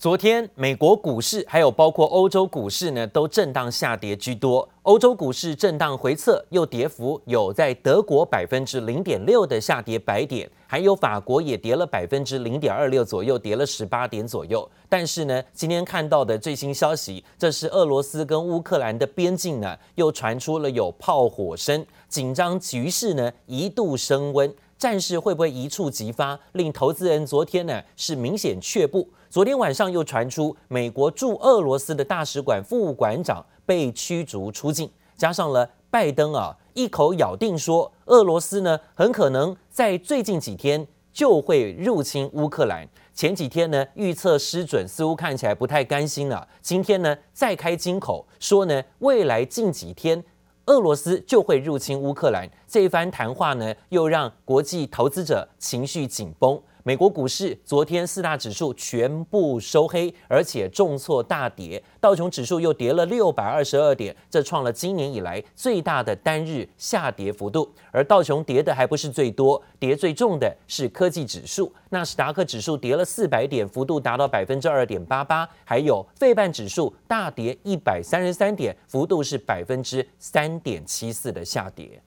[0.00, 4.66] 昨天，美国股市还有包括欧洲股市呢，都震荡下跌居多。
[4.80, 14.66] 欧洲股市震荡回测，又跌幅有在德国百分之零点六的下跌百点，还有法国也跌了百分之零点二六左右，跌了十八点左右。
[14.88, 24.50] 但是呢，今天看到的最新消息，这是俄罗斯跟乌克兰的边境呢，又传出了有炮火声，紧张局势呢一度升温。
[24.78, 29.06] 战事会不会一触即发，令投资人昨天呢是明显却步。
[29.30, 42.84] 昨天晚上又传出美国驻俄罗斯的大使馆副馆长被驱逐出境，加上了拜登啊一口咬定说俄罗斯呢很可能在最近几天就会入侵乌克兰。
[43.14, 46.48] 前几天呢预测失准，似乎看起来不太甘心了。
[46.60, 50.24] 今天呢再开金口说呢未来近几天
[50.66, 52.50] 俄罗斯就会入侵乌克兰。
[52.66, 56.60] 这一番谈话呢又让国际投资者情绪紧绷。
[56.82, 67.70] 美国股市昨天四大指数全部收黑，而且重挫大跌，道琼指数又跌了六百二十二点，这创了今年以来最大的单日下跌幅度。
[67.92, 82.00] 而道琼跌的还不是最多，跌最重的是科技指数，纳斯达克指数跌了四百点，幅度达到百分之二点八八，还有费半指数大跌一百三十三点，幅度是百分之三点七四的下跌。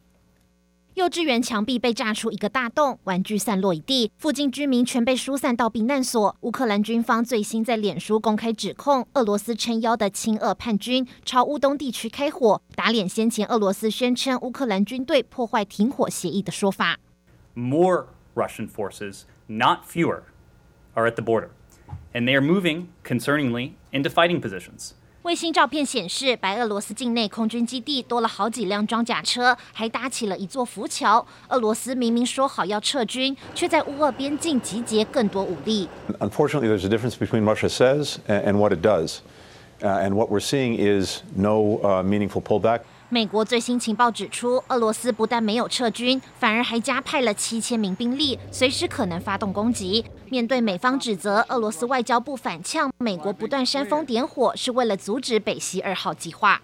[0.95, 6.37] 幼稚园墙壁被炸出一个大洞，玩具散落一地，附近居民全被疏散到避难所。
[6.41, 16.99] 乌克兰军方最新在脸书公开指控，俄罗斯撑腰的亲俄叛军朝乌东地区开火，打脸先前俄罗斯宣称乌克兰军队破坏停火协议的说法。
[17.55, 18.05] More
[18.35, 20.21] Russian forces, not fewer,
[20.93, 21.49] are at the border,
[22.13, 24.91] and they are moving, concerningly, into fighting positions.
[25.23, 31.25] 卫星照片显示，白俄罗斯境内空军基地多了好几辆装甲车，还搭起了一座浮桥。
[31.47, 35.87] 俄罗斯明明说好要撤军，却在乌俄边境集结更多武力。
[36.19, 39.19] Unfortunately, there's a difference between Russia says and what it does,
[39.79, 42.81] and what we're seeing is no meaningful pullback.
[43.09, 50.03] 美国最新情报指出，俄罗斯不但没有撤军，反而还加派了七千名兵力，随时可能发动攻击。
[50.29, 56.61] 面对美方指责，俄罗斯外交部反呛，美国不断煽风点火，是为了阻止北溪二号计划。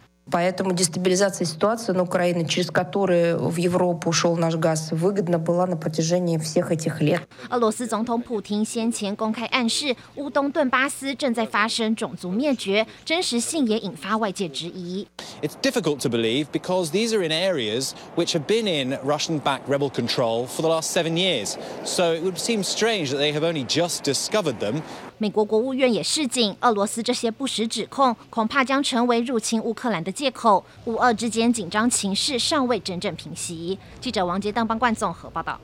[7.50, 15.06] 俄罗斯总统普丁先前公开暗示，乌东顿巴斯正在发生种族灭绝，真实性也引发外界质疑。
[15.43, 20.47] It's difficult to believe because these are in areas which have been in Russian-backed rebel control
[20.47, 21.59] for the last seven years.
[21.84, 24.82] So it would seem strange that they have only just discovered them.
[25.22, 30.63] 美国国务院也示警，俄罗斯这些不实指控恐怕将成为入侵乌克兰的借口。
[30.85, 33.78] 乌俄之间紧张情势尚未真正平息。
[34.00, 35.59] 记者王杰、邓邦冠综合报道。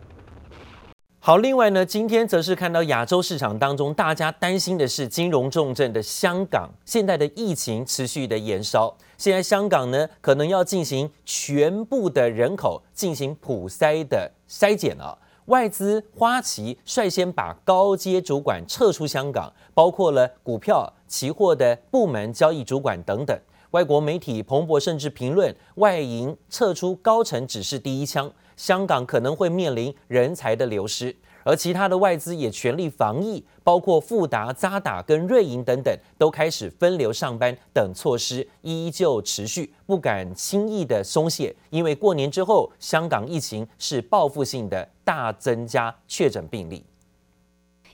[1.22, 15.18] 好，另外呢，今天则是看到亚洲市场当中，大家担心的是金融重镇的香港，现在的疫情持续的延烧，现在香港呢可能要进行全部的人口进行普筛的筛检了。
[15.46, 23.38] 外资花旗率先把高阶主管撤出香港，包括了股票、期货的部门交易主管等等。
[23.72, 31.16] 外国媒体彭博甚至评论，外银撤出高层只是第一枪，香港可能会面临人才的流失。
[31.46, 46.84] 而其他的外资也全力防疫，包括富达、渣打跟瑞银等等，都开始分流上班等措施依旧持续，不敢轻易的松懈，因为过年之后，香港疫情是报复性的大增加确诊病例。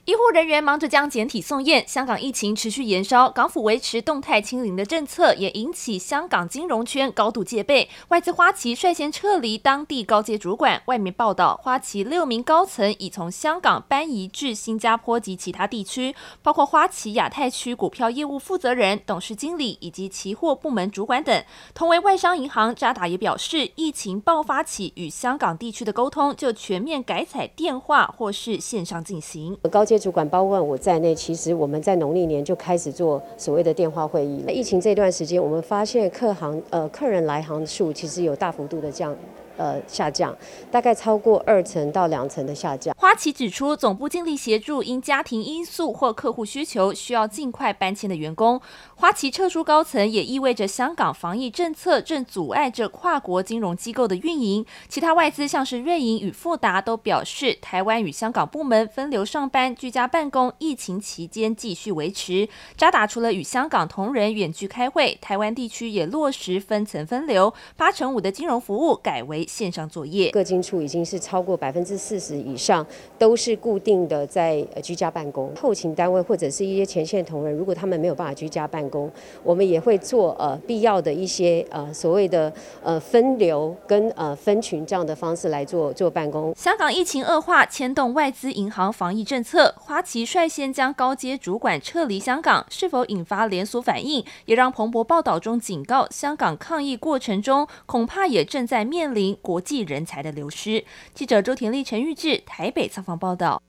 [0.04, 7.88] 医护人员忙着将检体送验，香港疫情持续延烧，港府维持动态清零的政策，也引起香港金融圈高度戒备。
[8.08, 21.44] 外资花旗率先撤离当地高阶主管，外媒报道，花旗六名高层已从香港搬移至新加坡及其他地区，包括花旗亚太区股票业务负责人、董事经理以及期货部门主管等。
[21.74, 29.56] 同为外商银行，渣打也表示，疫情爆发起与香港地区的沟通就全面改采电话或是线上进行。
[29.92, 34.42] 这些主管包括我在内，其实我们在农历年就开始做所谓的电话会议。
[34.48, 39.14] 疫情这段时间，我们发现客行呃客人来行数其实有大幅度的降。
[39.58, 40.34] 呃，下降
[40.70, 42.91] 大概超过二成到两成的下降。
[43.12, 48.58] 花旗指出，总部尽力协助因家庭因素或客户需求需要尽快搬迁的员工。
[48.94, 54.64] 花旗撤出高层，也意味着香港防疫政策正阻碍着跨国金融机构的运营。
[54.88, 62.48] 其他外资像是瑞银与富达都表示，台湾与香港部门分流上班、居家办公，疫情期间继续维持。
[62.78, 69.46] 渣打除了与香港同仁远距开会，台湾地区也落实分层分流，八成五的金融服务改为。
[69.46, 70.30] 线上作业。
[70.30, 72.86] 各金处已经是超过百分之四十以上
[73.18, 75.54] 都是固定的在居家办公。
[75.54, 79.10] 后勤单位或者是一些前线同仁，如果他们没有办法居家办公，
[79.42, 82.52] 我们也会做呃必要的一些呃所谓的
[82.82, 86.54] 呃分流跟呃分群这样的方式来做做办公。
[86.56, 94.24] 香港疫情恶化，牵动外资银行防疫政策，花旗率先将高阶主管撤离香港，是否引发连锁反应？
[94.46, 100.84] 也让彭博报道中警告，香港抗疫过程中恐怕也正在面临国际人才的流失。
[101.14, 103.62] 记者周田丽、陈玉智台北采访报道。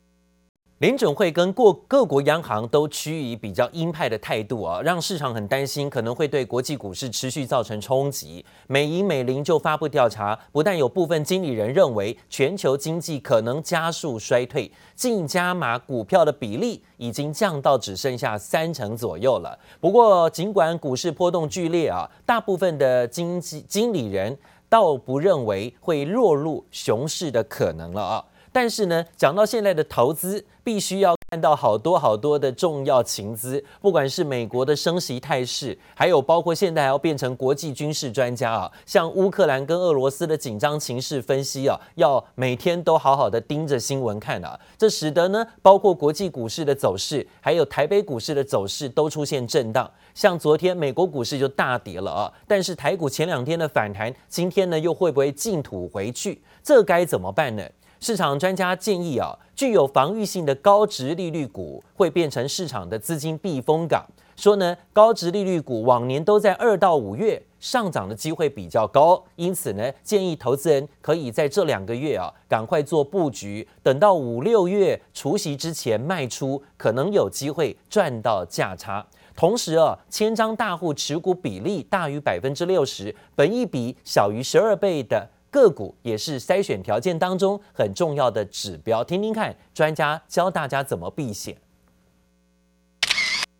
[0.79, 8.43] 联准会跟各各国央行都趋于比较鹰派的态度啊，让市场很担心，可能会对国际股市持续造成冲击。
[8.67, 19.57] 美银美林就发布调查，不但有部分经理人认为全球经济可能加速衰退，净加码股票的比例已经降到只剩下三成左右了。
[19.79, 24.37] 不过，尽管股市波动剧烈啊，大部分的经济经理人
[24.67, 28.25] 倒不认为会落入熊市的可能了啊。
[28.53, 44.57] 但是呢，讲到现在的投资，必须要看到好多好多的重要情资，不管是美国的升息态势，还有包括现在还要变成国际军事专家啊，像乌克兰跟俄罗斯的紧张情势分析啊，要每天都好好的盯着新闻看啊。
[44.77, 49.89] 这使得呢，包括国际股市的走势，还有台北股市的走势都出现震荡。
[50.13, 56.39] 像昨天美国股市就大跌了啊，但是台股前两天的反弹，今天呢又会不会净土回去？
[56.61, 57.63] 这该怎么办呢？
[58.03, 64.05] 市场专家建议啊，具有防御性的高值利率股会变成市场的资金避风港。
[64.35, 79.05] 说呢，高值利率股往年都在二到五月上涨的机会比较高，因此呢，建议投资人可以在这两个月啊，赶快做布局，等到五六月除夕之前卖出，可能有机会赚到价差。
[79.33, 85.29] 同时啊，千张大户持股比例大于百分之六十，本益比小于十二倍的。
[85.53, 91.55] 个股也是筛选条件当中很重要的指标，听听看专家教大家怎么避险。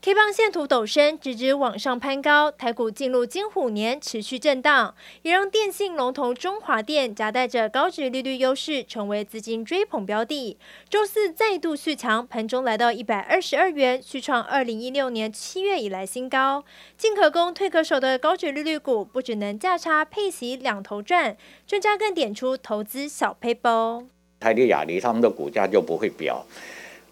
[0.05, 10.57] K 棒线图陡升，直直往上攀高，台股进入金虎年，持续震荡，也让电信龙头中华电夹带着高值利率优势，成为资金追捧标的。
[10.89, 16.65] 周四再度续强，盘中来到一百二十二元，续创二零一六年七月以来新高。
[16.97, 24.09] 进可攻退可守的高值利率股，不只能价差配息两头赚，专家更点出投资小撇步。
[24.41, 26.45] 台力亚力他们的股价就不会飙。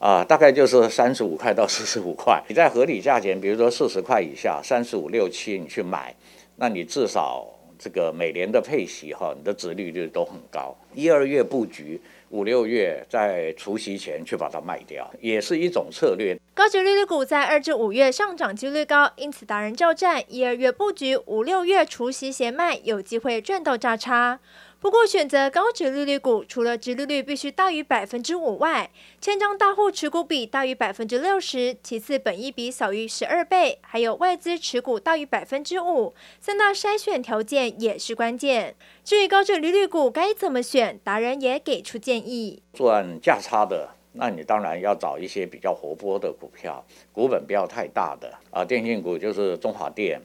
[0.02, 6.12] 啊，大概就是三十五块到四十五块，你在合理价钱，比如说四十块以下，三十五六七你去买，
[6.56, 7.46] 那你至少
[7.78, 10.76] 这个每年的配息哈，你的值率率都很高。
[10.94, 12.00] 一二月布局，
[12.30, 16.38] 五六月在除夕前去把它卖掉，也是一种策略。
[16.54, 24.40] 高值利率股在二至五月上涨几率高，因此达人教战一二月布局，五六月除夕前卖，有机会赚到价差。
[24.82, 28.90] 不过，选择高值利率股，除了殖利率必须大于百分之五外，
[29.22, 38.76] 千张大户持股比大于百分之六十，其次本益比小于十二倍，还有外资持股大于百分之五，三大筛选条件也是关键。
[39.04, 50.22] 至于高殖利率股该怎么选，达人也给出建议：赚价差的，那你当然要找一些比较活泼的股票，股本不要太大的啊，电信股就是中华电。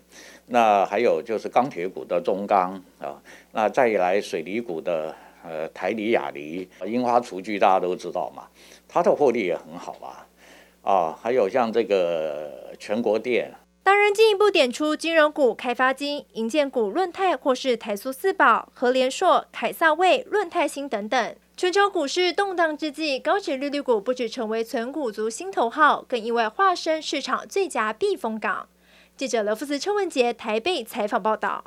[0.49, 3.21] 那还有就是钢铁股的中钢啊，
[3.53, 5.13] 那再来水泥股的
[5.43, 8.47] 呃台泥、亚泥、樱花厨具，大家都知道嘛，
[8.87, 10.29] 它的获利也很好啊，
[10.83, 13.51] 啊，还有像这个全国电。
[13.87, 21.37] 当然，进一步点出金融股、开发金、营建股、润泰或是台塑四宝、和联硕、凯撒卫、润泰新等等。
[21.57, 28.69] 全球股市动荡之际，高值利率股不止成为存股族心头号，更意外化身市场最佳避风港。
[29.17, 31.63] 记者罗富斯、邱文杰台北采访报道。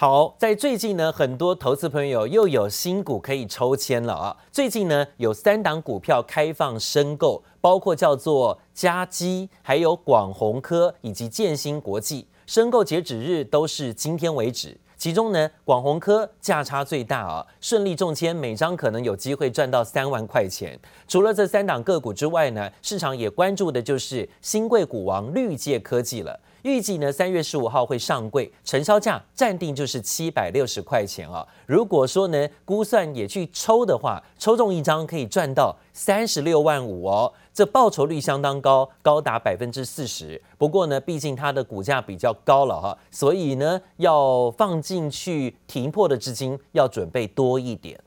[0.00, 4.34] 好，在最近呢，很多投资朋友又有新股可以抽签了啊！
[4.50, 14.74] 最近呢，有三档股票开放申购，包括叫做嘉基、还有广宏科以及建新国际，申购截止日都是今天为止。
[14.96, 20.80] 其中呢，广宏科价差最大啊，顺利中签，每张可能有机会赚到三万块钱。
[21.06, 26.40] 除了这三档个股之外呢，市场也关注的就是新贵股王绿界科技了。
[26.62, 31.46] 预计呢，三月十五号会上柜，成交价暂定就是七百六十块钱啊。
[31.66, 40.40] 如果说呢，估算也去抽的话，抽中一张可以赚到三十六万五哦，这报酬率相当高，高达百分之四十。
[40.58, 47.98] 不过呢，毕竟它的股价比较高了哈，所以呢，要放进去停泊的资金要准备多一点。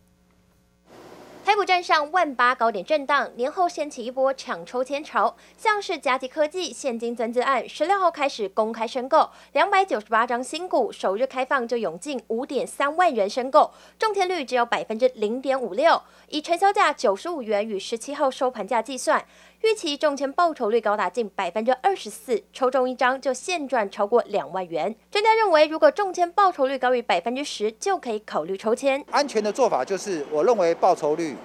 [1.64, 5.36] 站上万八高点震荡，年后掀起一波抢抽签潮。
[5.58, 19.24] 像是嘉基科技现金增资案，十六号开始公开申购，两百九十八张新股，首日开放就涌进五点三万人申购，中签率只有百分之零点五六，以成交价九十五元与十七号收盘价计算，
[19.62, 24.96] 预期中签报酬率高达近百分之二十四，抽中一张就现赚超过两万元。
[25.10, 29.04] 专家认为，如果中签报酬率高于百分之十，就可以考虑抽签。
[29.12, 31.36] 安全的做法就是，我认为报酬率。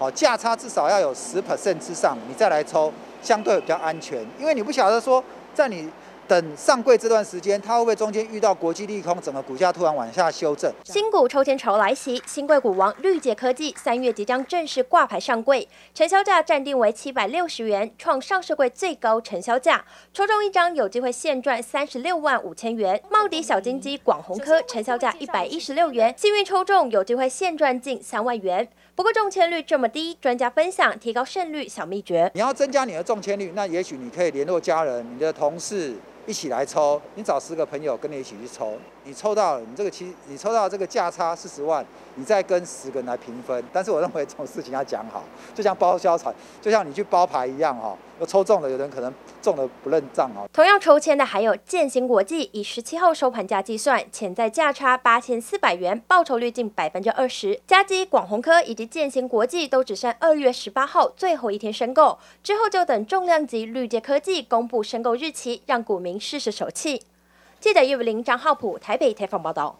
[0.00, 2.90] 好，价差至少要有十 percent 之上，你再来抽，
[3.20, 4.26] 相对比较安全。
[4.38, 5.90] 因为你不晓得说，在你
[6.26, 10.72] 等上柜这段时间，它会不会中间遇到国际利空，整个股价突然往下修正。
[10.84, 19.84] 新股抽签潮来袭，新贵股王绿捷科技三月即将正式挂牌上柜，成交价暂定为七百六十元，创上市柜最高成交价。
[20.14, 22.98] 抽中一张有机会现赚三十六万五千元。
[23.10, 28.66] 茂迪小金鸡广鸿科成交价一百一十六元，幸运抽中有机会现赚近三万元。
[29.00, 32.30] 不过中签率这么低，专家分享提高胜率小秘诀。
[32.34, 35.94] 你要增加你的中签率，那也许你可以联络家人、你的同事
[36.30, 37.02] 一起来抽。
[37.16, 41.84] 你找十个朋友跟你一起去抽，你抽到，你这个期你抽到这个价差四十万，
[42.14, 43.64] 你再跟十个人来平分。
[43.72, 46.32] 但是我认为这种事情要讲好，就像包销彩，
[46.62, 47.96] 就像你去包牌一样哈。
[48.20, 49.10] 有抽中了，有人可能
[49.40, 50.46] 中了不认账哦。
[50.52, 57.58] 同样抽签的还有建新国际，以十七号收盘价计算，潜在价差八千四百元，报酬率近百分之二十。
[57.66, 67.02] 加基、广鸿科以及建新国际都只剩二月十八号最后一天申购，之后就等重量级绿界科技公布申购日期，让股民试试手气。
[67.58, 69.78] 记者叶伟林、张浩普台北采访报道。